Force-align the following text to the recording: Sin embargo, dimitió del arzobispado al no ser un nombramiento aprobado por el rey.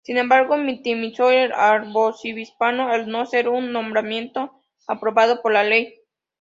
Sin 0.03 0.17
embargo, 0.17 0.57
dimitió 0.57 1.27
del 1.27 1.51
arzobispado 1.51 2.81
al 2.87 3.07
no 3.07 3.27
ser 3.27 3.47
un 3.49 3.71
nombramiento 3.71 4.59
aprobado 4.87 5.43
por 5.43 5.55
el 5.55 5.69
rey. 5.69 5.93